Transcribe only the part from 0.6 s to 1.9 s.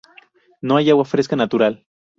No hay agua fresca natural.